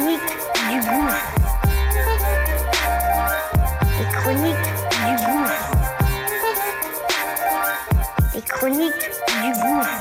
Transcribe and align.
La 0.00 0.06
chronique 0.06 0.32
du 0.70 0.78
gouffre. 0.88 1.28
Les 3.98 4.06
chroniques 4.16 4.70
du 5.04 5.12
gouffre. 5.26 5.60
Les 8.34 8.40
chroniques 8.40 9.10
du 9.42 9.50
gouffre. 9.60 9.98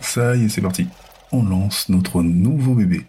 Ça 0.00 0.34
y 0.34 0.44
est, 0.44 0.48
c'est 0.48 0.62
parti. 0.62 0.88
On 1.32 1.44
lance 1.44 1.90
notre 1.90 2.22
nouveau 2.22 2.72
bébé. 2.74 3.04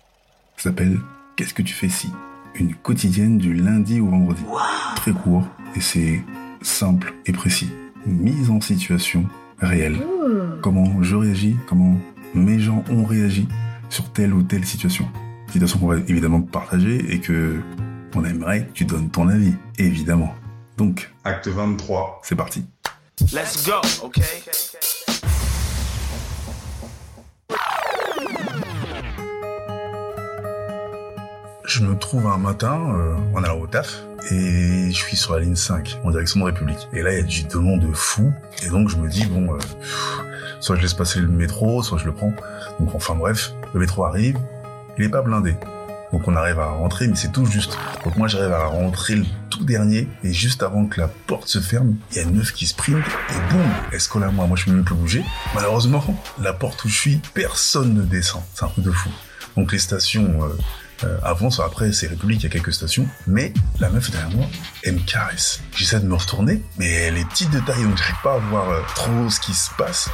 Ça 0.58 0.64
s'appelle 0.72 1.00
Qu'est-ce 1.38 1.54
que 1.54 1.62
tu 1.62 1.74
fais 1.74 1.88
si? 1.88 2.12
Une 2.56 2.76
quotidienne 2.76 3.38
du 3.38 3.54
lundi 3.54 4.02
au 4.02 4.08
vendredi. 4.08 4.44
Très 4.98 5.14
court 5.14 5.48
et 5.78 5.80
c'est 5.80 6.22
simple 6.62 7.14
et 7.26 7.32
précis. 7.32 7.72
Mise 8.06 8.50
en 8.50 8.62
situation 8.62 9.26
réelle. 9.60 9.98
Comment 10.62 11.02
je 11.04 11.16
réagis, 11.16 11.56
comment 11.68 11.98
mes 12.34 12.60
gens 12.60 12.84
ont 12.90 13.04
réagi 13.04 13.48
sur 13.90 14.12
telle 14.12 14.34
ou 14.34 14.44
telle 14.44 14.66
situation. 14.66 15.08
Situation 15.48 15.80
qu'on 15.80 15.88
va 15.88 15.98
évidemment 15.98 16.42
partager 16.42 17.14
et 17.14 17.20
que 17.20 17.60
on 18.16 18.26
aimerait 18.26 18.66
que 18.66 18.72
tu 18.72 18.86
donnes 18.86 19.10
ton 19.10 19.28
avis, 19.28 19.54
évidemment. 19.78 20.34
Donc, 20.78 21.12
Acte 21.24 21.48
23. 21.48 22.22
c'est 22.24 22.36
parti. 22.36 22.66
Let's 23.34 23.66
go, 23.66 23.74
okay? 24.04 24.22
Je 31.66 31.84
me 31.84 31.98
trouve 31.98 32.28
un 32.28 32.38
matin 32.38 32.82
euh, 32.96 33.16
en 33.34 33.44
allant 33.44 33.60
au 33.60 33.68
taf 33.68 34.04
et 34.30 34.92
je 34.92 34.96
suis 34.96 35.18
sur 35.18 35.34
la 35.34 35.40
ligne 35.40 35.56
5 35.56 36.00
en 36.04 36.12
direction 36.12 36.40
de 36.42 36.46
République. 36.46 36.88
Et 36.94 37.02
là, 37.02 37.12
il 37.12 37.18
y 37.18 37.22
a 37.22 37.24
du 37.24 37.44
de 37.44 37.58
monde 37.58 37.82
de 37.82 37.94
fou. 37.94 38.32
Et 38.64 38.70
donc, 38.70 38.90
je 38.90 38.98
me 38.98 39.10
dis, 39.10 39.26
bon, 39.26 39.54
euh, 39.54 39.58
soit 40.60 40.76
je 40.76 40.82
laisse 40.82 40.94
passer 40.94 41.20
le 41.20 41.28
métro, 41.28 41.82
soit 41.82 41.98
je 41.98 42.06
le 42.06 42.14
prends. 42.14 42.34
Donc, 42.80 42.94
enfin 42.94 43.16
bref, 43.16 43.54
le 43.74 43.80
métro 43.80 44.06
arrive, 44.06 44.38
il 44.98 45.06
est 45.06 45.10
pas 45.10 45.22
blindé. 45.22 45.56
Donc, 46.12 46.28
on 46.28 46.36
arrive 46.36 46.60
à 46.60 46.68
rentrer, 46.68 47.08
mais 47.08 47.16
c'est 47.16 47.32
tout 47.32 47.46
juste. 47.46 47.78
Donc, 48.04 48.18
moi, 48.18 48.28
j'arrive 48.28 48.52
à 48.52 48.66
rentrer 48.66 49.16
le 49.16 49.26
tout 49.50 49.64
dernier. 49.64 50.08
Et 50.24 50.34
juste 50.34 50.62
avant 50.62 50.86
que 50.86 51.00
la 51.00 51.08
porte 51.08 51.48
se 51.48 51.60
ferme, 51.60 51.96
il 52.12 52.18
y 52.18 52.20
a 52.20 52.24
une 52.24 52.36
meuf 52.36 52.52
qui 52.52 52.68
sprint 52.68 52.98
et 52.98 53.54
boum, 53.54 53.62
elle 53.92 54.02
se 54.02 54.10
colle 54.10 54.24
à 54.24 54.32
moi. 54.32 54.46
Moi, 54.46 54.58
je 54.58 54.66
peux 54.66 54.72
même 54.72 54.84
plus 54.84 54.96
bouger. 54.96 55.24
Malheureusement, 55.56 56.04
la 56.42 56.54
porte 56.54 56.84
où 56.84 56.90
je 56.90 56.96
suis, 56.96 57.22
personne 57.34 57.94
ne 57.94 58.04
descend. 58.04 58.44
C'est 58.54 58.66
un 58.66 58.68
truc 58.68 58.86
de 58.86 58.92
fou. 58.92 59.10
Donc, 59.56 59.72
les 59.72 59.80
stations... 59.80 60.44
euh, 60.44 60.58
euh, 61.04 61.18
avancent. 61.24 61.60
Après, 61.60 61.92
c'est 61.92 62.08
République, 62.08 62.42
il 62.42 62.44
y 62.44 62.48
a 62.48 62.50
quelques 62.50 62.74
stations. 62.74 63.08
Mais 63.28 63.54
la 63.80 63.90
meuf 63.90 64.10
derrière 64.12 64.32
moi, 64.32 64.46
elle 64.84 64.96
me 64.96 65.00
caresse. 65.00 65.62
J'essaie 65.76 66.00
de 66.00 66.06
me 66.06 66.16
retourner, 66.16 66.62
mais 66.78 66.90
elle 66.90 67.18
est 67.18 67.28
petite 67.30 67.52
de 67.52 67.60
taille, 67.60 67.84
donc 67.84 67.98
j'arrive 67.98 68.22
pas 68.24 68.36
à 68.36 68.40
voir 68.40 68.70
euh, 68.70 68.82
trop 68.96 69.30
ce 69.30 69.40
qui 69.40 69.54
se 69.54 69.70
passe. 69.78 70.10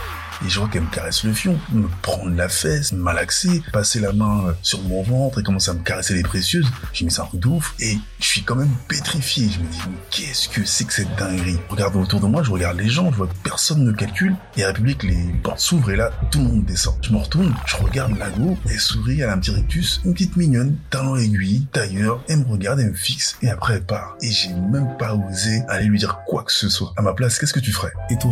Et 0.46 0.50
je 0.50 0.60
vois 0.60 0.68
qu'elle 0.70 0.84
me 0.84 0.90
caresse 0.90 1.24
le 1.24 1.34
fion, 1.34 1.60
me 1.72 1.88
prendre 2.02 2.36
la 2.36 2.50
fesse, 2.50 2.92
me 2.92 3.02
malaxer, 3.02 3.61
passer 3.73 4.00
la 4.00 4.14
main 4.14 4.48
euh, 4.48 4.54
sur 4.61 4.82
mon 4.84 5.02
ventre 5.02 5.39
et 5.39 5.44
commencer 5.44 5.72
à 5.72 5.73
me 5.73 5.84
caresser 5.84 6.14
les 6.14 6.23
précieuses. 6.23 6.67
J'ai 6.94 7.06
mis 7.06 7.11
ça 7.11 7.23
un 7.23 7.26
truc 7.26 7.42
de 7.42 7.48
ouf. 7.48 7.73
Et 7.80 7.98
je 8.20 8.26
suis 8.26 8.44
quand 8.44 8.56
même 8.56 8.72
pétrifié. 8.88 9.50
Je 9.50 9.60
me 9.60 9.66
dis, 9.66 9.80
mais 9.89 9.98
qu'est-ce 10.11 10.48
que 10.50 10.66
c'est 10.66 10.86
que 10.86 10.94
cette 10.94 11.16
dinguerie? 11.16 11.58
Regarde 11.70 11.95
autour 11.95 12.20
de 12.20 12.28
moi, 12.28 12.44
je 12.44 12.52
regarde 12.52 12.78
les 12.78 12.89
gens, 12.89 13.11
je 13.11 13.17
vois 13.17 13.28
que 13.28 13.36
personne 13.44 13.84
ne 13.84 13.92
calcule. 13.92 14.36
Et 14.56 14.64
à 14.64 14.67
République, 14.67 15.04
les 15.04 15.34
portes 15.44 15.60
s'ouvrent 15.60 15.92
et 15.92 15.95
là, 15.95 16.11
tout 16.32 16.40
le 16.40 16.45
monde 16.45 16.66
descend. 16.66 16.95
Je 17.02 17.11
me 17.11 17.17
retourne, 17.17 17.54
je 17.66 17.76
regarde 17.78 18.17
Lago, 18.17 18.58
elle 18.70 18.80
sourit, 18.80 19.22
elle 19.22 19.30
a 19.30 19.34
un 19.34 19.40
petit 19.40 19.52
rictus, 19.52 20.02
une 20.06 20.14
petite 20.14 20.36
mignonne, 20.36 20.78
talon 20.90 21.16
aiguille, 21.16 21.66
tailleur, 21.72 22.23
elle 22.30 22.40
me 22.40 22.45
regarde, 22.45 22.80
elle 22.80 22.92
me 22.92 22.95
fixe 22.95 23.38
et 23.42 23.50
après 23.50 23.76
elle 23.76 23.84
part. 23.84 24.16
Et 24.22 24.32
j'ai 24.32 24.54
même 24.54 24.95
pas 24.98 25.16
osé 25.16 25.61
aller 25.67 25.86
lui 25.86 26.00
dire 26.00 26.20
quoi 26.28 26.44
que 26.44 26.52
ce 26.52 26.70
soit. 26.70 26.94
À 26.98 27.02
ma 27.02 27.14
place, 27.14 27.40
qu'est-ce 27.40 27.54
que 27.54 27.60
tu 27.60 27.72
ferais? 27.72 27.94
Et 28.10 28.17
toi, 28.17 28.32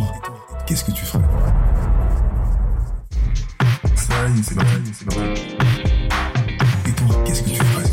qu'est-ce 0.66 0.84
que 0.84 0.92
tu 0.92 1.04
ferais? 1.04 1.24
C'est 4.42 4.54
c'est. 4.92 5.06
Et 6.88 6.92
toi, 6.94 7.24
qu'est-ce 7.24 7.42
que 7.42 7.48
tu 7.48 7.56
ferais 7.56 7.84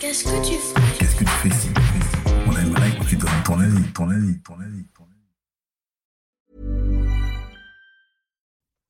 Qu'est-ce 0.00 0.24
que 0.24 0.46
tu 0.46 0.54
fais 0.54 0.98
Qu'est-ce 0.98 1.16
que 1.16 1.24
tu 1.24 1.50
fais 1.50 1.70
On 2.46 2.56
aimerait 2.56 2.98
que 2.98 3.04
tu 3.04 3.16
donnes 3.16 3.42
ton 3.44 3.58
avis, 3.60 3.92
ton 3.92 4.08
avis, 4.08 4.38
ton 4.42 4.54
avis, 4.54 4.84
ton 4.94 5.04
avis. 5.04 5.12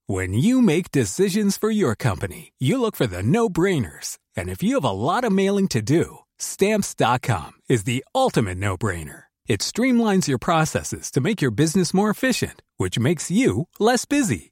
When 0.07 0.35
you 0.35 0.63
make 0.63 0.93
decisions 0.93 1.57
for 1.59 1.71
your 1.71 1.97
company, 1.97 2.53
you 2.59 2.81
look 2.81 2.95
for 2.97 3.07
the 3.07 3.23
no 3.23 3.49
brainers. 3.49 4.19
And 4.37 4.49
if 4.49 4.63
you 4.63 4.75
have 4.77 4.85
a 4.85 4.93
lot 4.93 5.25
of 5.25 5.33
mailing 5.33 5.69
to 5.69 5.83
do, 5.83 6.19
stamps.com 6.39 7.53
is 7.69 7.85
the 7.85 8.05
ultimate 8.15 8.59
no 8.59 8.77
brainer. 8.77 9.25
It 9.47 9.61
streamlines 9.61 10.29
your 10.29 10.39
processes 10.39 11.11
to 11.13 11.21
make 11.21 11.43
your 11.43 11.51
business 11.51 11.93
more 11.93 12.11
efficient, 12.11 12.63
which 12.77 12.99
makes 12.99 13.31
you 13.31 13.69
less 13.81 14.05
busy. 14.05 14.52